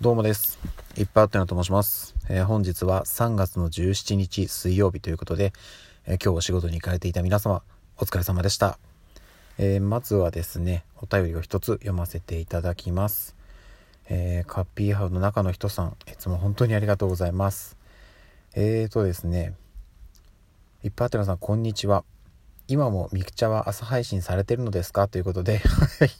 [0.00, 0.58] どうもです。
[0.98, 2.14] いっぱいあったなと申します。
[2.28, 5.52] えー本日は3月の17日水曜日ということで、
[6.04, 7.62] えー今日お仕事に行かれていた皆様、
[7.96, 8.78] お疲れ様でした。
[9.56, 13.36] えーまずはですね、お便りを一つ読ませていただきます。
[14.08, 17.76] えーカッピーハウの中の人さん、いつも本当にありがとうございます。
[18.54, 19.54] えーとですね、
[20.82, 22.04] いっぱいあってなさん、こんにちは。
[22.66, 25.06] 今もミクチャは朝配信されてるのですか？
[25.06, 26.10] ということで、はい。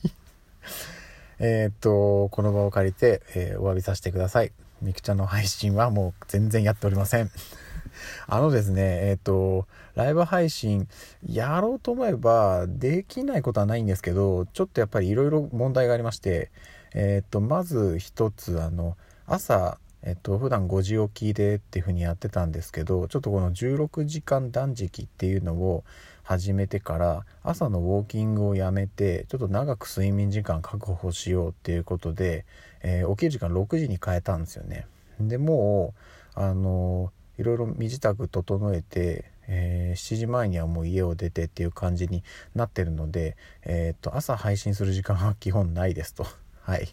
[1.39, 4.53] えーっと、この場を借りて、えーお詫びさせてください。
[4.83, 7.31] みくちゃんの配信はもう全然やっておりません。
[8.27, 10.89] あのですね、えーっと、ライブ配信
[11.27, 16.51] やろうと思えばできないことはないんですけど、ちょっとやっぱりいろいろ問題がありまして、
[16.95, 18.97] えーっと、まず一つ、あの、
[19.27, 25.83] 朝、えっと、普段5時起きでっていう風にやってたんですけど、ちょっとこの16時間断食っていうのを
[26.23, 32.45] 始めてから、朝のウォーキングをやめて、ちょっと長く睡眠時間確保しようっていうことで、
[32.83, 34.87] えー起きる時間6時に変えたんですよね。
[35.19, 35.95] で、も
[36.37, 42.23] う、あのいろいろ身支度整えて、えー7時前にはもう家を出てっていう感じに
[42.55, 46.27] なってるので、えーっと、朝配信する時間は基本ないですと。
[46.65, 46.89] はい。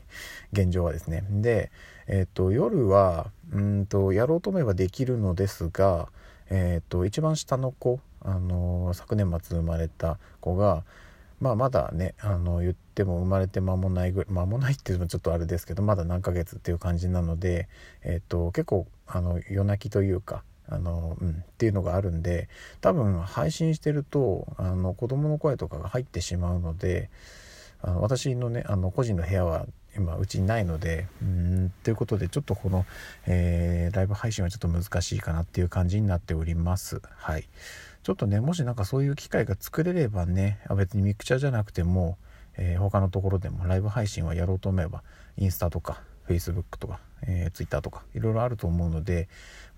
[0.52, 1.23] 現状はですね。
[1.30, 1.72] で、
[2.05, 6.09] えーと、夜は、うんと、やろうと思えばできるのですが、
[6.50, 10.83] えーと、一番下の子、あの昨年末生まれた子が、
[11.39, 17.69] まあ、まだね、あの、言っても生まれて間もないぐらい、間もないっていうのもちょっとあれですけど、まだ何ヶ月っていう感じなので、
[18.03, 22.49] えっ、と、結構、あの、夜泣きというか、あの、うん、っていうのがあるんで、
[22.81, 27.09] 多分配信してると、あの、子供の声とかが入ってしまうので、
[27.84, 29.66] あの私のね、あの、個人の部屋は
[29.96, 32.86] 今、うちにないので、うん、ということで、ちょっとこの、
[33.28, 37.02] えーライブ配信はちょっと難しいかなっていう感じになっております。
[37.04, 37.48] はい。
[38.04, 42.18] ちょっとね、もしなんかそういう機会が作れればね、あ別にミクチャじゃなくても、
[42.58, 45.04] えー他のところでもライブ配信はやろうと思えば、
[45.38, 49.28] インスタとか、Facebook とか、えー、Twitter とか、いろいろあると思うので、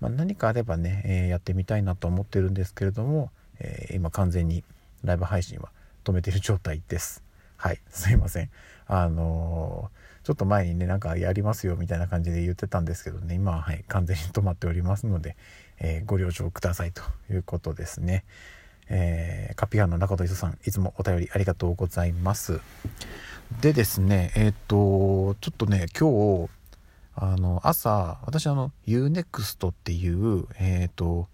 [0.00, 4.62] まあ、何かあればね、えーやってみたいなと思ってるんですけれども、えー今完全に
[5.02, 5.70] ライブ配信は
[6.04, 7.24] 止めてる状態です。
[7.56, 8.50] はい、 すいません。
[8.86, 15.36] あのーちょっと前にね、なんかやりますよみたいな感じで言ってたんですけどね、今ははい、完全に止まっておりますので、
[15.78, 18.24] えーご了承くださいということですね。
[18.88, 22.62] えーカピアの中戸磯さん、いつもお便りありがとうございます。
[23.60, 26.50] でですね、えっ、と、ちょっとね、今日、
[27.14, 31.28] あの、朝、私あの、Unext っていう、えっ、と、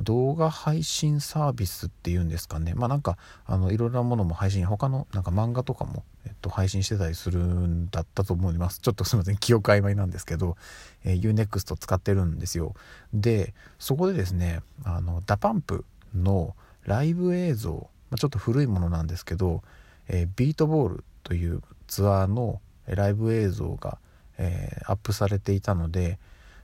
[0.00, 2.74] 動画配信サービスっていうんですかね。
[2.74, 8.80] まあなんか、あの、いろいろなものも配信、他のなんか漫画とかも、えっと、配信してたりするんだったと思います。
[8.80, 10.56] ちょっとすいません、記憶曖昧なんですけど、
[11.04, 12.74] えー、 U-NEXT 使ってるんですよ。
[13.14, 15.84] で、そこでですね、あの、 DA PUMP
[16.14, 16.54] の
[16.84, 19.62] ライブ映像、まあ、ちょっと古いものなんですけど、
[20.08, 23.98] えービートボールというツアーのライブ映像が、
[24.38, 26.18] えーアップされていたので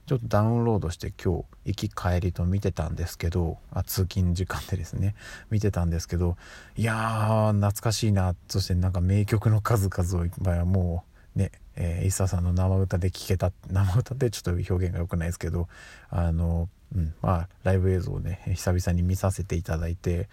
[0.06, 5.14] ちょっとダウンロードして今日行き帰りと見てたんですけどあ通勤時間でですね。
[5.50, 6.36] 見てたんですけど
[6.76, 8.34] いやー懐かしいな。
[8.48, 11.04] そしてなんか名曲の数々をいっぱいも
[11.36, 15.68] うねえー、イッサさんの生歌で聴けた生歌ってちょっと表現が良くないですけど
[16.10, 20.28] あのうん、まあライブ映像をね久々に見させていただいて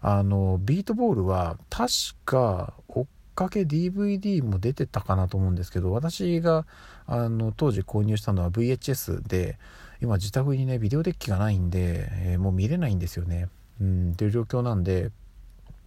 [0.00, 1.90] あのビートボールは確
[2.24, 6.66] か追っかけ DVD も出てたかなと思うんですけど私が
[7.06, 9.58] あの当時購入したのは VHS で
[10.00, 13.48] 今自宅にねビデオデッキがないんで、えーもう見れないんですよね。
[13.80, 15.10] うん、っていう状況なんで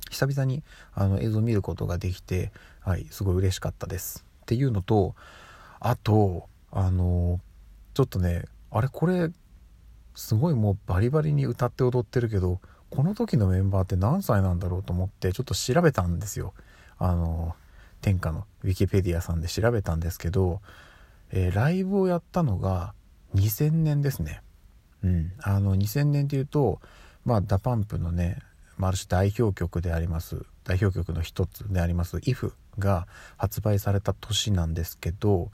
[0.09, 0.63] 久々に
[0.93, 4.25] あの映像を見ることができて、はい、すごい嬉しかったです。
[4.41, 5.15] っていうのと
[5.79, 7.39] あとあの
[7.93, 9.29] ちょっとねあれこれ
[10.15, 12.59] すごいもうバリバリに歌って踊ってるけど
[12.89, 16.53] この時のメンバーって何歳なんだろうと思ってちょっと調べたんですよ
[16.99, 17.55] あの
[18.01, 20.61] 天下のウィキペディアさんで調べたんですけど、
[21.31, 22.93] えーライブをやったのが
[23.35, 24.41] 2000年ですね。
[25.03, 25.31] うん。
[25.41, 26.79] あの2000年っていうと
[27.25, 28.39] まあ DA PUMPのね
[28.77, 35.51] まあある種代表曲であります代表曲の一つであります「IF」が発売された年なんですけど、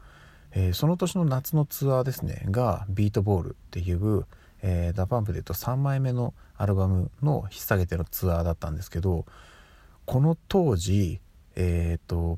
[0.51, 4.25] えーその年の夏のツアーですねが「ビートボール」っていう、
[4.61, 9.25] えーダパンプでいうと3枚目のアルバムの引っ提げてのツアーだったんですけど
[10.05, 11.19] この当時
[11.55, 12.37] えっ、と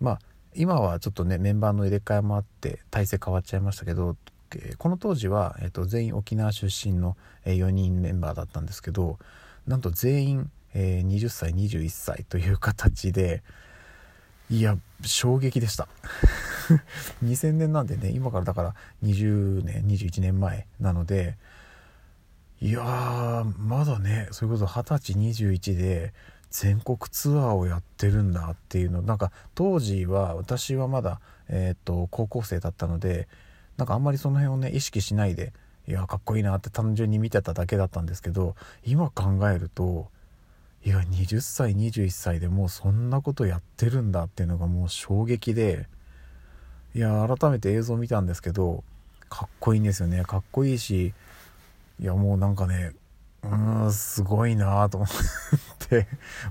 [0.00, 0.18] まあ
[0.54, 4.16] 今はちょっとねメンバーの入れ替えもあって体制変わっちゃいましたけど、
[4.54, 9.18] えーこの当時は、えー、と全員沖縄出身の、え4人メンバーだったんですけど
[9.66, 13.42] なんと全員、えー20歳21歳という形で
[14.50, 15.88] いや衝撃でした。
[17.24, 21.36] 2000年なんでね今からだから20年21年前なので
[22.60, 26.14] いやまだねそれこそ20歳21で
[26.54, 33.26] 全国ツアーをやってるんだっていうのなんか当時は私はまだ、えーと、高校生だったので
[33.76, 35.52] なんかあんまりその辺をね意識しないで
[35.88, 38.54] いやかっこいいなって単純に見てただけだったんですけど
[38.86, 40.06] 今考えると
[40.84, 45.88] いや20歳21歳でもうそんなことやってるんだっていうのがもう衝撃で
[46.94, 48.84] いや改めて映像見たんですけど
[49.28, 50.22] かっこいいんですよね。
[50.22, 51.14] かっこいいし
[51.98, 52.92] いやもうなんかね
[53.44, 55.08] うーんすごいなと思っ
[55.88, 56.06] て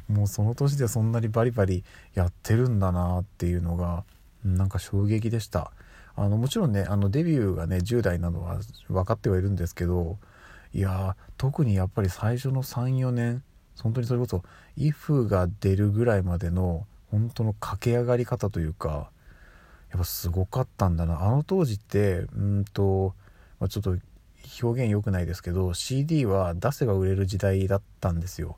[0.08, 4.04] もうその年でそんなにバリバリやってるんだなっていうのが
[4.44, 5.72] なんか衝撃でした。
[6.16, 10.20] あのもちろんねあのデビューがね10代なのは分かってはいるんですけど
[10.72, 13.44] いや特にやっぱり最初の34年
[13.82, 14.44] 本当にそれこそ
[14.78, 19.10] 「if」が出るぐらいまでの本当の駆け上がり方というか
[19.90, 21.24] やっぱすごかったんだな。
[21.24, 23.16] あの当時ってうんと、
[23.60, 23.96] まあ、ちょっと
[24.62, 28.58] 表現良くないですけど CD は出せば売れる時代だったんですよ。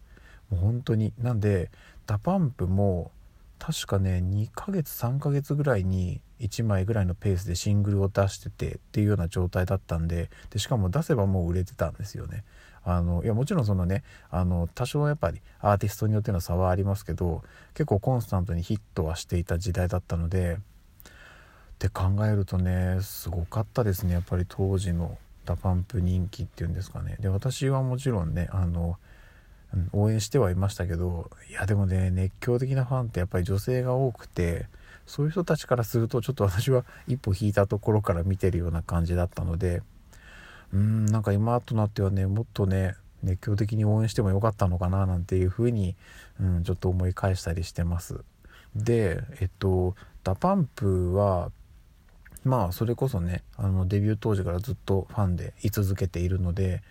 [0.50, 1.14] もう本当に。
[1.20, 1.72] なんで
[2.06, 3.12] DA PUMPも
[3.60, 12.44] 確かね2ヶ月3ヶ月ぐらいに1枚ぐらいのペースでシングルを出しててっていうような状態だったんででしかも出せばもう売れてたんですよね。
[12.84, 17.42] あのいやもちろんそのねあの多少やっぱりアーティストによっての差はありますけど
[17.74, 20.60] 結構コンスタントにヒットはしていた時代だったのでっ
[21.80, 25.18] て考えるとねすごかったですねやっぱり当時の。
[25.46, 28.98] DA PUMP人気っていうんですかねで私はもちろんねあの
[29.92, 34.68] 応援してはいましたけどいやでもね熱狂的なファンってやっぱり女性が多くて
[35.06, 39.82] そういう人たちからするとちょっと私は一歩引いたところから見てるような感じだったので
[40.74, 45.96] うんなんか今となってはねもっとね熱狂的に応援してもよかったのかななんていうふうに、
[46.40, 48.24] うん、ちょっと思い返したりしてます。
[48.76, 51.52] でえっと DA PUMP は
[52.46, 56.84] まあそれこそねあのデビュー当時からずっとファンで居続けているので、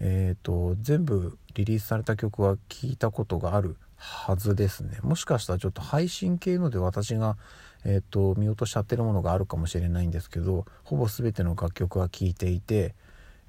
[0.00, 4.98] えーと、全部リリースされた曲は聴いたことがあるはずですね。
[5.02, 7.36] もしかしたらちょっと配信系ので私が、
[7.84, 12.94] えーと、見落としちゃってるものがあるかもしれないんですけどほぼ全ての楽曲は聴いていて、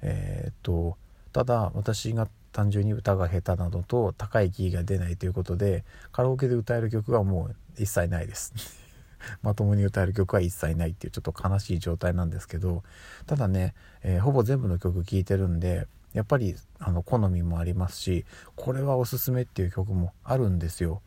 [0.02, 0.96] えーと
[1.32, 8.79] ただ私が単純に歌が下手などと高いキーが出ないということでカラオケで歌える曲はもう一切ないです。
[9.42, 12.82] まともに歌える曲は一切ないっていうちょっと悲しい状態なんですけど
[13.26, 18.24] ただね、えー、ほぼ全部の曲聴いてるんでやっぱりあの好みもありますし
[18.56, 21.02] これはおすすめっていう曲もあるんですよ。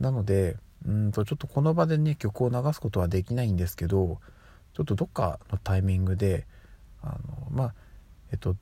[0.00, 0.56] なので
[0.86, 4.20] うんとちょっとこの場でね曲を流すことはできないんですけど
[4.74, 6.46] ちょっとどっかのタイミングで
[7.02, 7.74] あのまあ
[8.32, 8.56] えっと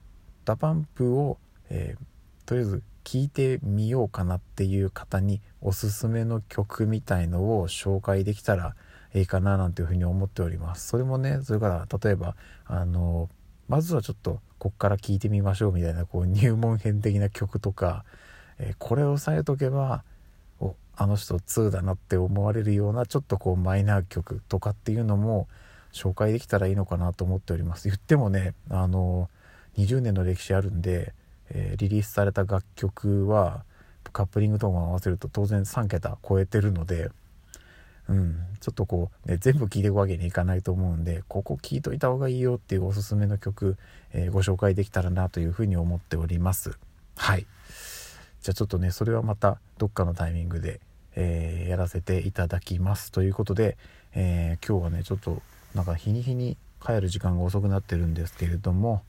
[0.44, 1.38] DA PUMP を、
[1.70, 8.74] えー、とりあえず聴いてみようかなっていう方におすすめの曲みたいのを紹介できたら
[9.14, 10.88] いいかななんていうふうに思っております。
[10.88, 12.36] それもねそれから例えば
[12.66, 13.28] あの
[13.68, 18.04] まずはちょっとこっから聴いてみましょうみたいなこう入門編的な曲とか、
[18.58, 20.02] え、これを押さえとけば
[20.60, 25.48] おあの人2だなって思われるようなちょっとこうマイナー曲とかっていうのも
[25.92, 27.88] 紹介できたらいいのかなと思っております。
[27.88, 29.28] 言ってもねあの
[29.76, 31.12] 20年の歴史あるんで、
[31.50, 33.64] え、リリースされた楽曲は
[34.12, 37.10] カップリングとも合わせると当然3桁超えてるので
[38.08, 43.76] うん、ちょっとこう、ね、全部聴いていくわけにいかないと思うんでここ聴いといた方がいいよっていうおすすめの曲、
[44.12, 46.78] えー、ご紹介できたらなというふうに思っております。
[47.16, 47.46] はい。
[48.40, 50.80] じゃあちょっとねそれはまたどっかのタイミングで、
[51.16, 53.10] えー、やらせていただきます。
[53.10, 53.76] ということで、
[54.14, 55.42] えー、今日はねちょっと
[55.74, 59.02] なんか日に日に帰る時間が遅くなってるんですけれども、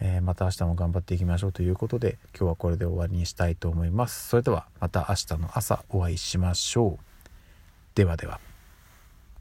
[0.00, 4.28] えまた明日も頑張っていきましょうということで今日はこれで終わりにしたいと思います。
[4.28, 7.11] それではまた明日の朝お会いしましょう。
[7.94, 8.40] ではでは。